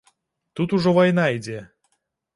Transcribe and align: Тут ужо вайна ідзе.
Тут 0.59 0.73
ужо 0.79 0.95
вайна 0.97 1.27
ідзе. 1.37 1.59